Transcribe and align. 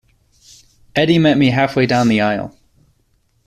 Eddie 0.95 1.19
met 1.19 1.37
me 1.37 1.51
halfway 1.51 1.85
down 1.85 2.07
the 2.07 2.21
aisle. 2.21 2.57